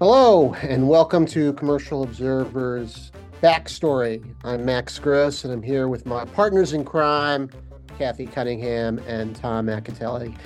[0.00, 3.10] Hello, and welcome to Commercial Observer's
[3.42, 4.24] Backstory.
[4.44, 7.50] I'm Max Gross, and I'm here with my partners in crime,
[7.98, 10.36] Cathy Cunningham and Tom Acitelli.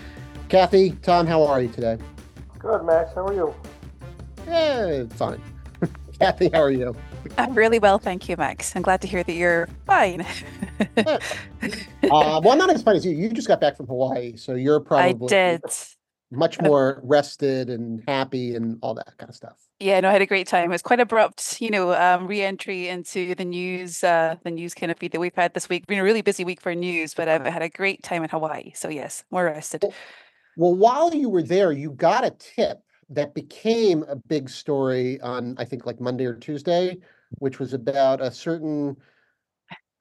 [0.49, 1.99] Cathy, Tom, how are you today?
[2.59, 3.15] Good, Max.
[3.15, 3.55] How are you?
[4.47, 5.43] Yeah, fine.
[6.19, 6.97] Cathy, how are you?
[7.37, 8.75] I'm really well, thank you, Max.
[8.75, 10.23] I'm glad to hear that you're fine.
[10.97, 11.19] uh,
[12.05, 13.13] well, I'm not as fine as you.
[13.13, 15.63] You just got back from Hawaii, so you're probably I did.
[16.33, 19.57] Much more rested and happy and all that kind of stuff.
[19.79, 20.65] Yeah, no, I had a great time.
[20.65, 24.91] It was quite abrupt, you know, um, re-entry into the news, uh, the news kind
[24.91, 25.87] of feed that we've had this week.
[25.87, 28.73] Been a really busy week for news, but I've had a great time in Hawaii.
[28.75, 29.83] So yes, more rested.
[29.83, 29.93] Well,
[30.57, 35.55] well, while you were there, you got a tip that became a big story on,
[35.59, 36.99] I think, like Monday or Tuesday,
[37.39, 38.97] which was about a certain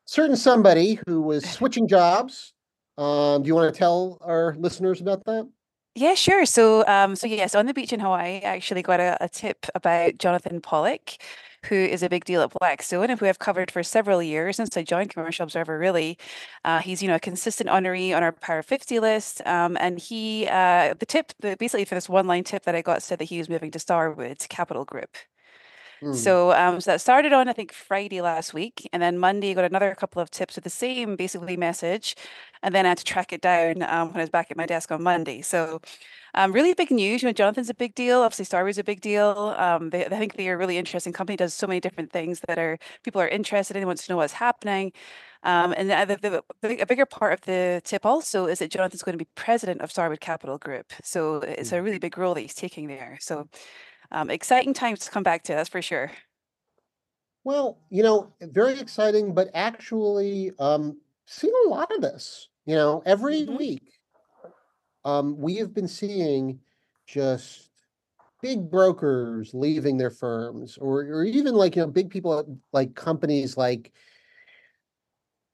[0.06, 2.54] certain somebody who was switching jobs.
[2.98, 5.50] Um, do you want to tell our listeners about that?
[5.96, 6.46] Yeah, sure.
[6.46, 9.66] So, um, so yes, on the beach in Hawaii, I actually got a, a tip
[9.76, 11.18] about Jonathan Pollack,
[11.66, 14.78] who is a big deal at Blackstone and who I've covered for several years since
[14.78, 15.78] I joined Commercial Observer.
[15.78, 16.18] Really,
[16.64, 20.48] uh, he's you know a consistent honoree on our Power 50 list, um, and he
[20.48, 23.38] uh, the tip, basically for this one line tip that I got said that he
[23.38, 25.18] was moving to Starwood Capital Group.
[26.02, 26.14] Mm.
[26.14, 29.64] So, um, so that started on I think Friday last week, and then Monday got
[29.66, 32.16] another couple of tips with the same basically message,
[32.64, 34.66] and then I had to track it down um, when I was back at my
[34.66, 35.42] desk on Monday.
[35.42, 35.80] So,
[36.34, 37.22] um, really big news.
[37.24, 38.22] You know, Jonathan's a big deal.
[38.22, 39.56] Obviously, Starwood's a big deal.
[39.58, 41.38] Um, they, I think they're a really interesting company.
[41.38, 43.86] Does so many different things that are people are interested in.
[43.88, 44.94] Wants to know what's happening.
[45.44, 49.02] Um, and the, the, the, a bigger part of the tip also is that Jonathan's
[49.04, 50.94] going to be president of Starwood Capital Group.
[51.04, 51.80] So it's Mm.
[51.80, 53.18] a really big role that he's taking there.
[53.22, 53.48] So
[54.12, 56.12] um, exciting times to come back to, that's for sure.
[57.44, 62.50] Well, you know, very exciting, but actually, um, seen a lot of this.
[62.66, 63.58] You know, every Mhm.
[63.58, 64.00] week,
[65.04, 66.60] um, we have been seeing
[67.08, 67.70] just
[68.42, 72.96] big brokers leaving their firms, or or even like you know, big people at like
[72.96, 73.94] companies like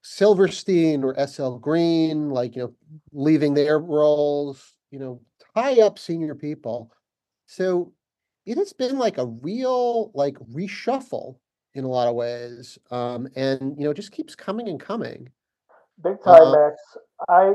[0.04, 2.76] Silverstein or SL Green, like you know,
[3.12, 4.74] leaving their roles.
[4.92, 5.22] You know,
[5.56, 6.92] high up senior people.
[7.48, 7.94] So
[8.48, 11.36] it has been like a real like reshuffle
[11.76, 12.80] in a lot of ways.
[12.90, 15.30] Um, and you know, it just keeps coming and coming.
[16.02, 16.82] Big time, Uh, Max.
[17.30, 17.54] I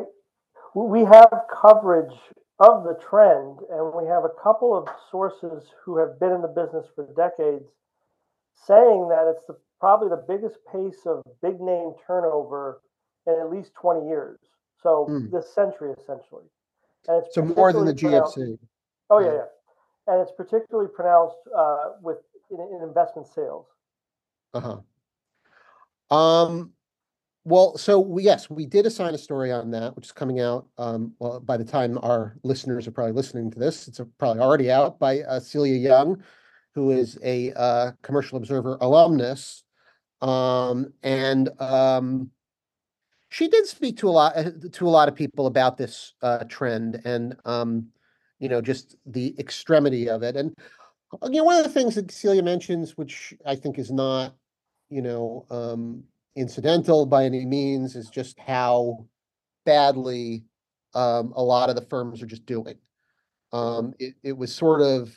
[0.74, 2.14] we have coverage
[2.58, 6.48] of the trend, and we have a couple of sources who have been in the
[6.48, 7.68] business for decades
[8.54, 12.82] saying that it's the, probably the biggest pace of big name turnover
[13.26, 14.38] in at least 20 years.
[14.82, 15.30] So Hmm.
[15.30, 16.44] this century, essentially.
[17.08, 18.58] And it's So more than the GFC.
[19.10, 19.44] Oh yeah, Yeah.
[20.06, 22.18] And it's particularly pronounced uh, with
[22.50, 23.66] in, in investment sales.
[24.54, 24.78] Uh-huh.
[26.14, 26.72] Um,
[27.44, 30.66] well, so we, yes, we did assign a story on that, which is coming out.
[30.78, 34.40] Um, well, by the time our listeners are probably listening to this, it's uh, probably
[34.40, 36.22] already out by uh, Celia Young,
[36.74, 39.64] who is a uh, Commercial Observer alumnus.
[40.20, 42.30] Um, and um,
[43.28, 46.44] she did speak to a lot uh, to a lot of people about this uh,
[46.44, 47.88] trend and um,
[48.42, 50.36] you know just the extremity of it.
[50.36, 50.52] And
[51.30, 54.34] you know, one of the things that Celia mentions, which I think is not
[54.90, 56.02] you know um,
[56.34, 59.06] incidental by any means, is just how
[59.64, 60.44] badly
[60.94, 62.76] um, a lot of the firms are just doing.
[63.52, 65.14] Um, it, it was sort of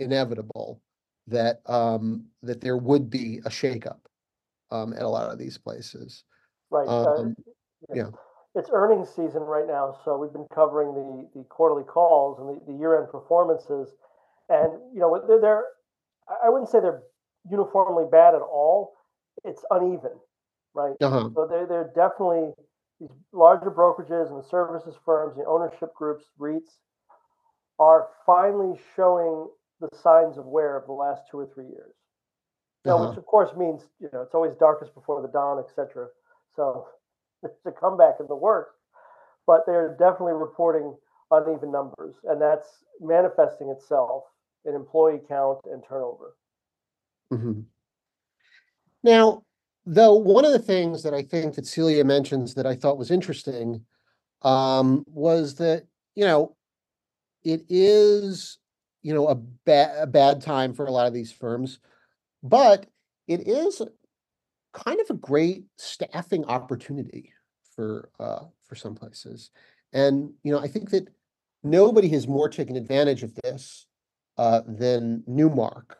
[0.00, 0.82] inevitable
[1.28, 4.00] that um, that there would be a shakeup
[4.72, 6.24] um, at a lot of these places.
[6.70, 6.88] Right.
[6.88, 7.36] uh, Um,
[7.94, 8.08] yeah.
[8.56, 12.72] It's earnings season right now, so we've been covering the, the quarterly calls and the,
[12.72, 13.94] the year-end performances.
[14.48, 15.64] And, you know, they're, they're,
[16.42, 17.02] I wouldn't say they're
[17.50, 18.94] uniformly bad at all.
[19.44, 20.18] It's uneven,
[20.74, 20.96] right?
[21.02, 21.28] Uh-huh.
[21.34, 22.52] So they're, they're definitely
[22.98, 26.78] these larger brokerages and the services firms, the ownership groups, REITs,
[27.78, 29.48] are finally showing
[29.80, 31.92] the signs of wear of the last two or three years.
[32.86, 33.08] Know, Uh-huh.
[33.10, 36.08] which of course means you know it's always darkest before the dawn, etc.
[36.54, 36.86] So
[37.42, 38.74] it's a comeback in the works,
[39.46, 40.96] but they're definitely reporting
[41.30, 44.24] uneven numbers, and that's manifesting itself
[44.64, 46.36] in employee count and turnover.
[47.32, 47.64] Mhm.
[49.02, 49.42] Now,
[49.84, 53.10] though, one of the things that I think that Celia mentions that I thought was
[53.10, 53.84] interesting
[54.42, 56.56] um, was that, you know,
[57.44, 58.58] it is,
[59.02, 61.78] you know, a bad a bad time for a lot of these firms,
[62.42, 62.86] but
[63.28, 63.80] it is
[64.76, 67.32] kind of a great staffing opportunity
[67.74, 69.50] for uh, for some places.
[69.92, 71.08] And, you know, I think that
[71.62, 73.86] nobody has more taken advantage of this
[74.36, 75.98] uh, than Newmark.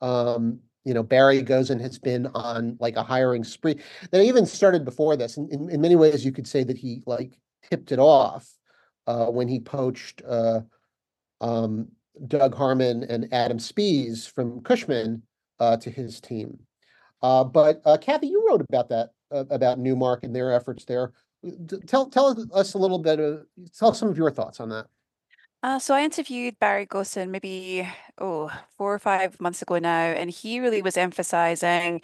[0.00, 3.76] Um, you know, Barry Gosin has been on like a hiring spree
[4.10, 5.36] that even started before this.
[5.36, 7.38] And in, in many ways, you could say that he like
[7.68, 8.48] tipped it off
[9.06, 10.60] uh, when he poached uh,
[11.40, 11.88] um,
[12.26, 15.22] Doug Harmon and Adam Spies from Cushman
[15.58, 16.58] uh, to his team.
[17.22, 21.12] Uh, but uh, Cathy, you wrote about that uh, about Newmark and their efforts there.
[21.86, 23.46] Tell tell us a little bit of
[23.78, 24.86] tell some of your thoughts on that.
[25.62, 27.86] Uh, so I interviewed Barry Gosin maybe
[28.18, 32.02] oh four or five months ago now, and he really was emphasizing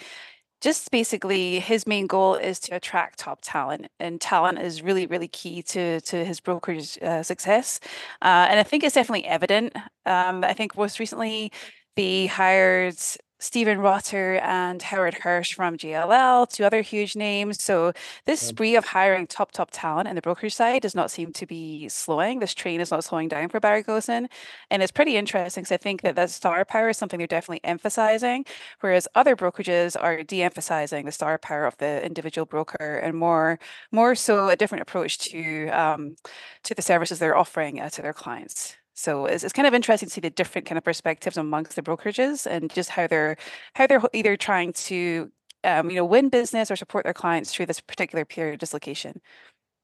[0.61, 5.29] just basically his main goal is to attract top talent and talent is really really
[5.29, 7.79] key to to his brokerage uh, success
[8.23, 9.75] uh, and i think it's definitely evident
[10.07, 11.53] um, i think most recently
[11.97, 12.97] they hired
[13.39, 17.63] Stephen Rotter and Howard Hirsch from JLL, two other huge names.
[17.63, 17.93] So
[18.25, 21.47] this spree of hiring top, top talent in the brokerage side does not seem to
[21.47, 22.39] be slowing.
[22.39, 24.29] This train is not slowing down for Barry Gosin.
[24.71, 27.65] And it's pretty interesting because I think that the star power is something they're definitely
[27.65, 28.47] emphasizing,
[28.81, 33.59] whereas other brokerages are de-emphasizing the star power of the individual broker and more
[33.93, 36.17] more so a different approach to um,
[36.65, 38.77] to the services they're offering uh, to their clients.
[38.97, 41.83] So it's, it's kind of interesting to see the different kind of perspectives amongst the
[41.83, 43.37] brokerages and just how they're
[43.75, 45.31] how they're either trying to
[45.65, 49.21] um, you know win business or support their clients through this particular period of dislocation.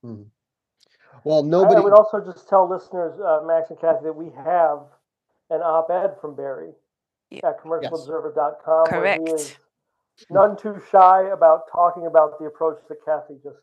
[0.02, 0.22] Hmm.
[1.24, 1.76] Well, nobody.
[1.76, 4.78] I would also just tell listeners, uh, Max and Cathy, that we have
[5.50, 6.70] an op-ed from Barry
[7.30, 7.48] Yeah.
[7.48, 9.28] at commercialobserver.com where he Correct.
[9.28, 9.56] is
[10.30, 13.58] none too shy about talking about the approach that Cathy just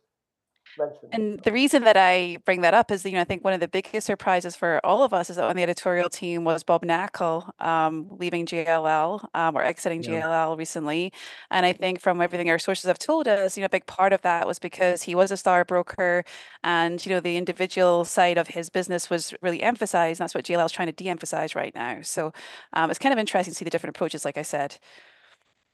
[0.78, 1.10] mentioned.
[1.12, 3.60] And the reason that I bring that up is, you know, I think one of
[3.60, 6.84] the biggest surprises for all of us is that on the editorial team was Bob
[6.84, 10.22] Knakal um, leaving JLL um, or exiting Yeah.
[10.22, 11.12] JLL recently.
[11.52, 14.14] And I think from everything our sources have told us, you know, a big part
[14.14, 16.24] of that was because he was a star broker
[16.64, 20.20] and, you know, the individual side of his business was really emphasized.
[20.20, 22.02] And that's what JLL is trying to de-emphasize right now.
[22.04, 22.34] So
[22.74, 24.78] um, it's kind of interesting to see the different approaches, like I said.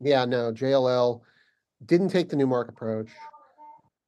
[0.01, 1.21] Yeah, no, JLL
[1.86, 3.09] didn't take the new Newmark approach.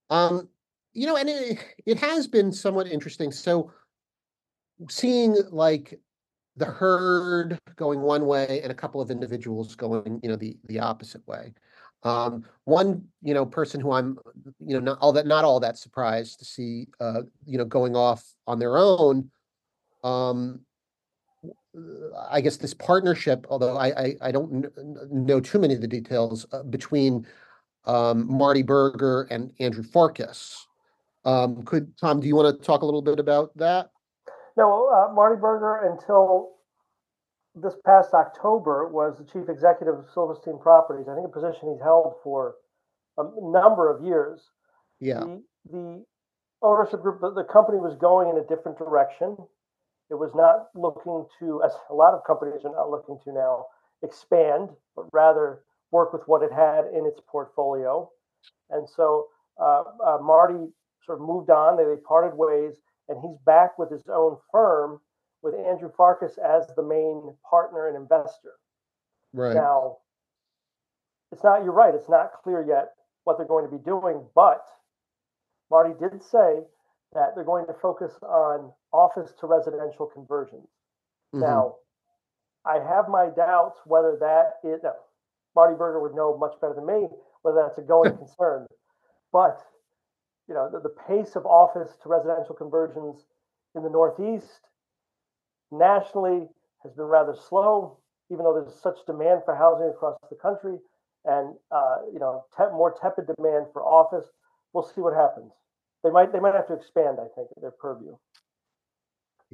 [0.09, 0.47] Um,
[0.97, 3.31] you know, and it, it has been somewhat interesting.
[3.31, 3.71] So
[4.89, 5.99] seeing like
[6.55, 10.79] the herd going one way and a couple of individuals going, you know, the the
[10.79, 11.53] opposite way.
[12.01, 14.17] Um, one, you know, person who I'm,
[14.59, 17.95] you know, not all that not all that surprised to see, uh, you know, going
[17.95, 19.29] off on their own.
[20.03, 20.61] Um,
[22.27, 25.81] I guess this partnership, although I I, I don't kn- kn- know too many of
[25.81, 27.27] the details uh, between
[27.85, 30.66] um, Marty Burger and Andrew Farkas.
[31.25, 33.89] Um, could Tom, do you want to talk a little bit about that?
[34.55, 36.51] No, uh, Marty Burger, until
[37.53, 41.07] this past October, was the chief executive of Silverstein Properties.
[41.09, 42.55] I think a position he's held for
[43.17, 44.41] a number of years.
[44.99, 46.05] Yeah, The, the
[46.61, 49.37] ownership group, the, the company was going in a different direction.
[50.09, 53.65] It was not looking to, as a lot of companies are not looking to now,
[54.03, 55.61] expand, but rather
[55.91, 58.09] work with what it had in its portfolio.
[58.69, 59.27] And so
[59.61, 60.71] uh, uh, Marty
[61.07, 61.77] sort of moved on.
[61.77, 62.75] They, they parted ways,
[63.09, 64.99] and he's back with his own firm
[65.41, 68.53] with Andrew Farkas as the main partner and investor.
[69.33, 69.55] right.
[69.55, 69.97] Now,
[71.31, 72.89] it's not, you're right, it's not clear yet
[73.23, 74.65] what they're going to be doing, but
[75.69, 76.61] Marty did say
[77.13, 80.67] that they're going to focus on office to residential conversions.
[81.33, 81.41] Mhm.
[81.41, 81.75] Now,
[82.65, 84.93] I have my doubts whether that is, no,
[85.55, 87.07] Marty Burger would know much better than me
[87.41, 88.65] whether that's a going concern.
[89.31, 89.59] But,
[90.47, 93.25] you know, the, the pace of office to residential conversions
[93.75, 94.61] in the Northeast
[95.71, 96.47] nationally
[96.83, 97.97] has been rather slow,
[98.31, 100.77] even though there's such demand for housing across the country
[101.25, 104.27] and, uh, you know, te- more tepid demand for office.
[104.73, 105.51] We'll see what happens.
[106.03, 108.15] They might, they might have to expand, I think, their purview.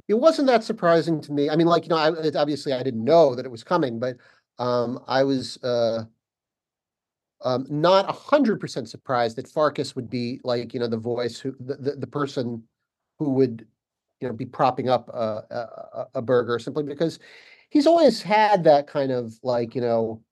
[0.06, 1.48] It wasn't that surprising to me.
[1.48, 4.16] I mean, like, you know, I, obviously I didn't know that it was coming, but
[4.58, 6.04] um, I was uh,
[7.44, 11.38] um, not a hundred percent surprised that Farkas would be like, you know, the voice
[11.38, 12.62] who, the, the, the person
[13.18, 13.66] who would,
[14.20, 17.18] you know, be propping up a, a, a- a Burger simply because
[17.68, 20.22] he's always had that kind of like, you know,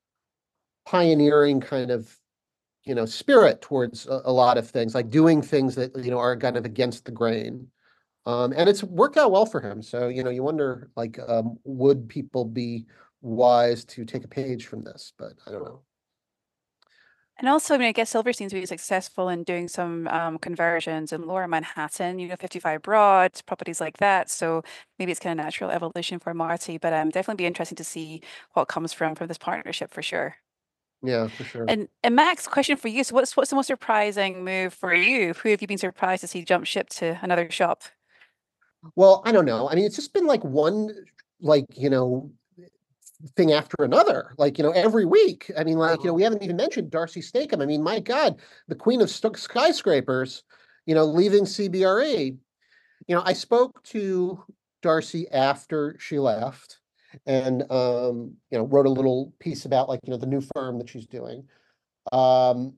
[0.87, 2.17] pioneering kind of,
[2.85, 6.19] you know, spirit towards a, a lot of things, like doing things that, you know,
[6.19, 7.69] are kind of against the grain.
[8.25, 9.83] Um, and it's worked out well for him.
[9.83, 12.87] So, you know, you wonder like, um, would people be
[13.21, 15.13] wise to take a page from this?
[15.19, 15.83] But I don't know.
[17.39, 21.27] And also, I mean, I guess Silverstein's been successful in doing some um, conversions in
[21.27, 24.31] lower Manhattan, you know, 55 Broad, properties like that.
[24.31, 24.63] So
[24.99, 28.23] maybe it's kind of natural evolution for Marty, but um, definitely be interesting to see
[28.53, 30.37] what comes from from this partnership for sure.
[31.03, 31.65] Yeah, for sure.
[31.69, 33.03] And, and Max, question for you.
[33.03, 35.35] So what's what's the most surprising move for you?
[35.35, 37.83] Who have you been surprised to see jump ship to another shop?
[38.95, 39.69] Well, I don't know.
[39.69, 40.91] I mean, it's just been like one,
[41.41, 42.31] like, you know,
[43.37, 45.51] thing after another, like, you know, every week.
[45.57, 47.63] I mean, like, you know, we haven't even mentioned Darcy Stacom.
[47.63, 50.45] I mean, my God, the queen of st- skyscrapers,
[50.87, 52.37] you know, leaving CBRE.
[53.09, 54.45] You know, I spoke to
[54.83, 56.79] Darcy after she left.
[57.27, 60.79] and, um, you know, wrote a little piece about like, you know, the new firm
[60.79, 61.45] that she's doing.
[62.13, 62.75] Um,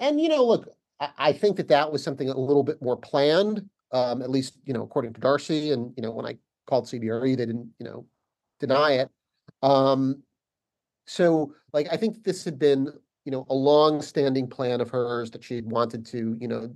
[0.00, 0.68] and you know, look,
[1.00, 4.58] I, I think that that was something a little bit more planned, um, at least,
[4.64, 7.86] you know, according to Darcy, and, you know, when I called CBRE, they didn't, you
[7.86, 8.06] know,
[8.60, 9.10] deny it.
[9.62, 10.22] Um,
[11.06, 12.88] so like, I think this had been,
[13.24, 16.74] you know, a long-standing plan of hers that she had wanted to, you know,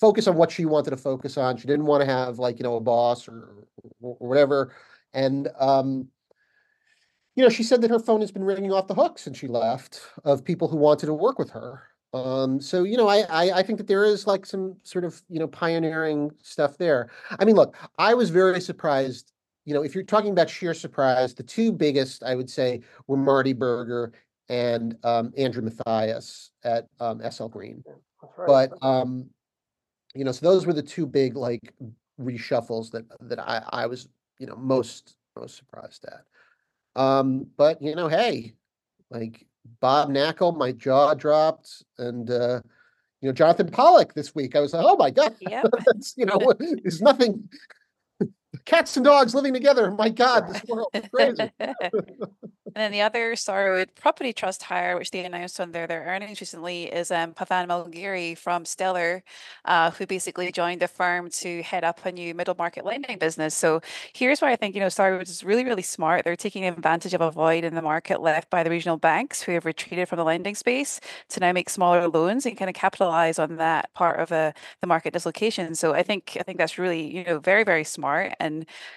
[0.00, 1.56] focus on what she wanted to focus on.
[1.56, 3.66] She didn't want to have like, you know, a boss or,
[4.00, 4.72] or whatever.
[5.12, 6.08] And, um,
[7.36, 9.48] you know, she said that her phone has been ringing off the hook since she
[9.48, 11.82] left of people who wanted to work with her.
[12.14, 15.20] Um, so, you know, I, I, I think that there is like some sort of,
[15.28, 17.10] you know, pioneering stuff there.
[17.38, 19.32] I mean, look, I was very surprised.
[19.64, 23.16] You know, if you're talking about sheer surprise, the two biggest, I would say, were
[23.16, 24.12] Marty Burger
[24.48, 27.82] and um, Andrew Mathias at um, SL Green.
[27.86, 28.70] That's right.
[28.70, 29.26] But um,
[30.14, 31.72] you know, so those were the two big like
[32.20, 37.00] reshuffles that that I I was you know most most surprised at.
[37.00, 38.54] Um, but you know, hey,
[39.10, 39.46] like
[39.80, 42.60] Bob Knakal, my jaw dropped, and uh,
[43.20, 44.54] you know Jonathan Pollack this week.
[44.56, 45.66] I was like, oh my god, Yep.
[46.16, 47.48] you know, there's nothing.
[48.66, 49.90] Cats and dogs living together.
[49.90, 51.50] My God, this world is crazy.
[52.76, 56.40] And then the other Starwood Property Trust hire, which they announced on their, their earnings
[56.40, 59.22] recently, is um, Pavan Malgiri from Stellar,
[59.64, 63.54] uh, who basically joined the firm to head up a new middle market lending business.
[63.54, 63.80] So
[64.12, 66.24] here's why I think, you know, Starwood is really, really smart.
[66.24, 69.52] They're taking advantage of a void in the market left by the regional banks who
[69.52, 73.38] have retreated from the lending space to now make smaller loans and kind of capitalize
[73.38, 75.76] on that part of uh, the market dislocation.
[75.76, 78.53] So I think I think that's really, you know, very, very smart and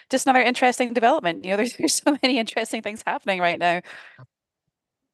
[0.09, 1.43] just another interesting development.
[1.43, 3.81] You know, there's, there's so many interesting things happening right now.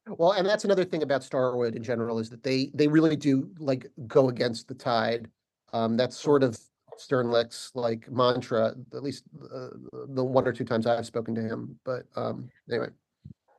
[0.06, 3.48] Well, and that's another thing about Starwood in general is that they they really do
[3.58, 5.28] like go against the tide.
[5.72, 6.58] Um, that's sort of
[6.98, 9.68] Sternlicht's like mantra, at least uh,
[10.08, 11.78] the one or two times I've spoken to him.
[11.84, 12.88] But um, anyway,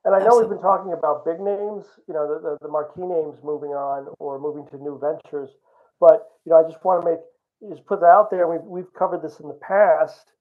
[0.06, 3.01] And I know we've been talking about big names, you know, the, the, the marquee
[3.01, 5.50] names moving on or moving to new ventures.
[6.00, 8.48] But, you know, I just want to make, just put that out there.
[8.48, 10.32] We've, we've covered this in the past.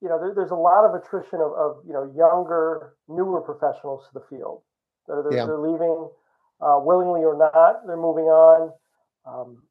[0.00, 4.06] You know, there, there's a lot of attrition of, of, you know, younger, newer professionals
[4.08, 4.62] to the field.
[5.06, 5.46] They're, they're, Yeah.
[5.46, 6.08] they're leaving
[6.60, 8.72] uh, willingly or not, they're moving on.
[9.26, 9.62] Um,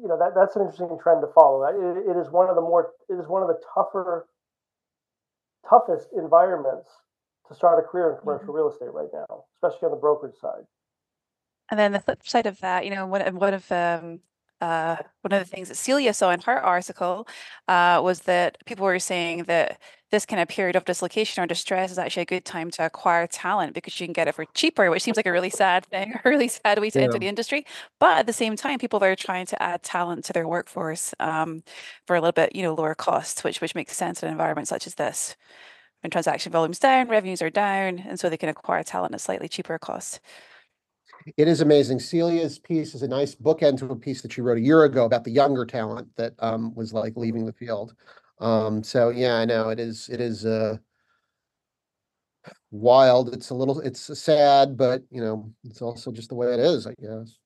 [0.00, 1.64] you know, that, that's an interesting trend to follow.
[1.64, 4.28] It, it is one of the more, it is one of the tougher,
[5.68, 6.88] toughest environments
[7.48, 10.64] to start a career in commercial real estate right now, especially on the brokerage side.
[11.70, 14.20] And then the flip side of that, you know, one of one of um
[14.60, 17.26] uh one of the things that Celia saw in her article
[17.68, 21.90] uh was that people were saying that this kind of period of dislocation or distress
[21.92, 24.90] is actually a good time to acquire talent because you can get it for cheaper,
[24.90, 27.64] which seems like a really sad thing, a really sad way to enter the industry.
[28.00, 31.62] But at the same time, people are trying to add talent to their workforce um
[32.06, 34.68] for a little bit, you know, lower costs, which which makes sense in an environment
[34.68, 35.36] such as this.
[36.02, 39.48] When transaction volume's down, revenues are down, and so they can acquire talent at slightly
[39.48, 40.20] cheaper cost.
[41.36, 41.98] It is amazing.
[41.98, 45.04] Celia's piece is a nice bookend to a piece that she wrote a year ago
[45.04, 47.94] about the younger talent that um, was like leaving the field.
[48.40, 50.08] Um, so yeah, I know it is.
[50.08, 50.78] It is uh,
[52.70, 53.34] wild.
[53.34, 53.80] It's a little.
[53.80, 56.86] It's sad, but you know, it's also just the way it is.
[56.86, 57.36] I guess.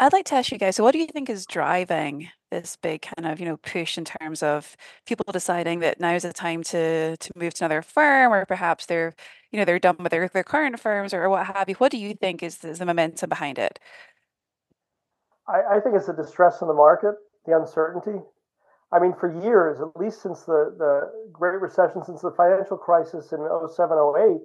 [0.00, 3.02] I'd like to ask you guys, so what do you think is driving this big
[3.02, 4.76] kind of, you know, push in terms of
[5.06, 8.86] people deciding that now is the time to to move to another firm or perhaps
[8.86, 9.14] they're,
[9.50, 11.74] you know, they're done with their, their current firms or what have you?
[11.76, 13.80] What do you think is, is the momentum behind it?
[15.48, 18.22] I, I think it's the distress in the market, the uncertainty.
[18.92, 23.32] I mean, for years, at least since the, the Great Recession, since the financial crisis
[23.32, 23.38] in
[23.74, 24.40] 07, 08, you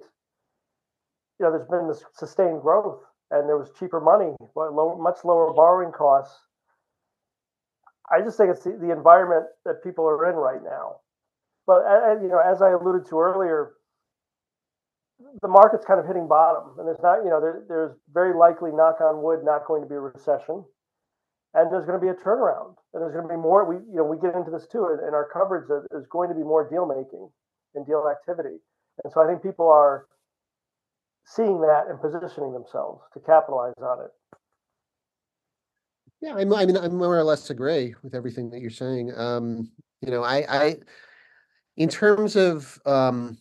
[1.40, 3.00] know, there's been this sustained growth
[3.30, 6.36] and there was cheaper money, much lower borrowing costs.
[8.10, 10.96] I just think it's the, the environment that people are in right now.
[11.66, 11.82] But,
[12.20, 13.72] you know, as I alluded to earlier,
[15.40, 18.70] the market's kind of hitting bottom and there's not, you know, there, there's very likely,
[18.72, 20.64] knock on wood, not going to be a recession
[21.54, 23.96] and there's going to be a turnaround and there's going to be more we you
[23.96, 26.84] know we get into this too in our coverage there's going to be more deal
[26.84, 27.28] making
[27.74, 28.58] and deal activity
[29.02, 30.06] and so i think people are
[31.24, 34.10] seeing that and positioning themselves to capitalize on it
[36.20, 39.12] Yeah, I, mo- I mean, I more or less agree with everything that you're saying.
[39.16, 40.76] Um, you know, I, I,
[41.76, 43.38] in terms of, um,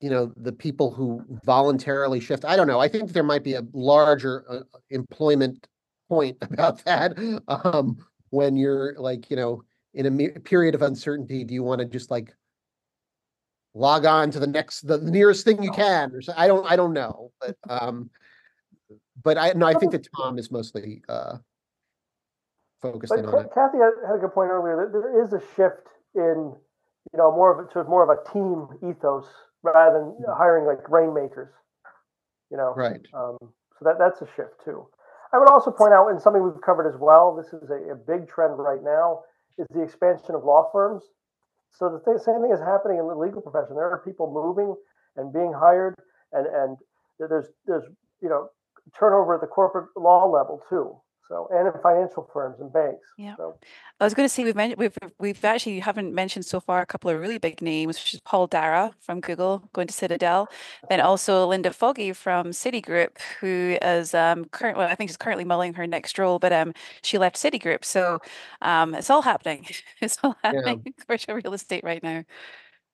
[0.00, 2.80] you know, the people who voluntarily shift, I don't know.
[2.80, 5.66] I think there might be a larger uh, employment
[6.08, 7.16] point about that.
[7.48, 7.98] Um,
[8.30, 9.62] when you're like, you know,
[9.94, 12.34] in a period of uncertainty, do you want to just like
[13.76, 16.14] log on to the next, the nearest thing you can?
[16.14, 18.10] Or so, I don't, I don't know, but, um,
[19.22, 21.38] but I, no, I think that Tom is mostly, uh,
[22.82, 23.50] focused but in on Ca- it.
[23.54, 26.54] cathy had, had a good point earlier that there is a shift in
[27.12, 29.26] you know, more of a, to more of a team ethos
[29.62, 31.52] rather than hiring like rainmakers.
[32.50, 33.00] You know, Right.
[33.14, 34.86] um, so that that's a shift too.
[35.32, 37.34] I would also point out, and something we've covered as well.
[37.34, 39.22] This is a, a big trend right now
[39.58, 41.02] is the expansion of law firms.
[41.78, 43.76] So the thing, same thing is happening in the legal profession.
[43.76, 44.74] There are people moving
[45.16, 45.94] and being hired,
[46.32, 46.78] and and
[47.18, 47.84] there's there's
[48.22, 48.48] you know
[48.98, 50.96] turnover at the corporate law level too.
[51.28, 53.06] So and in financial firms and banks.
[53.18, 53.34] Yeah.
[53.36, 53.58] So
[53.98, 56.86] I was going to say we've mentioned we've we've actually haven't mentioned so far a
[56.86, 60.48] couple of really big names, which is Paul Dara from Google going to Citadel,
[60.88, 65.44] then also Linda Foggy from Citigroup, who is um current well, I think she's currently
[65.44, 68.20] mulling her next role, but um she left Citigroup, so
[68.62, 69.66] um it's all happening.
[70.00, 72.22] It's all happening in commercial real estate right now.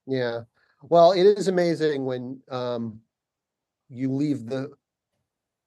[0.06, 0.42] Yeah.
[0.82, 3.00] Well, it is amazing when um
[3.90, 4.70] you leave the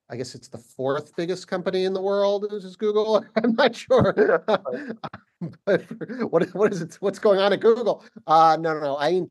[0.10, 3.26] I guess it's the fourth biggest company in the world, which is Google.
[3.44, 4.44] I'm not sure.
[5.66, 5.84] But
[6.32, 6.96] what what is it?
[7.02, 8.04] What's going on at Google?
[8.26, 8.98] Uh no, no, no.
[8.98, 9.30] I mean,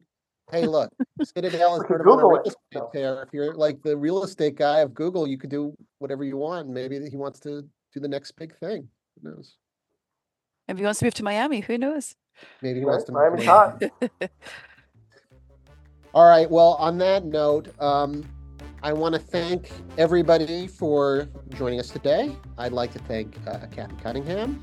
[0.53, 3.23] hey, look, Citadel is at sort of on a Google real estate no.
[3.23, 6.69] If you're like the real estate guy of Google, you could do whatever you want.
[6.69, 7.63] Maybe he wants to
[7.93, 8.87] do the next big thing.
[9.23, 9.57] Who knows?
[10.69, 12.15] If he wants to move to Miami, who knows?
[12.63, 13.13] Maybe he right, wants to.
[13.13, 13.47] move to Miami.
[13.47, 14.31] hot.
[16.15, 16.49] All right.
[16.49, 18.25] Well, on that note, um,
[18.85, 22.37] I want to thank everybody for joining us today.
[22.59, 24.63] I'd like to thank uh, Cathy Cunningham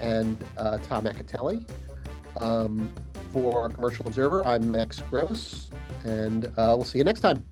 [0.00, 1.68] and uh, Tom Acitelli.
[2.40, 2.90] Um,
[3.30, 5.68] for Commercial Observer, I'm Max Gross,
[6.02, 7.44] and uh, we'll see you next time.